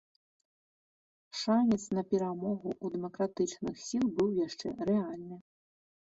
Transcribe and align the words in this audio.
Шанец 1.41 1.79
на 1.97 2.03
перамогу 2.13 2.69
ў 2.73 2.85
дэмакратычных 2.95 3.75
сіл 3.85 4.05
быў 4.19 4.35
яшчэ 4.47 4.67
рэальны. 4.91 5.37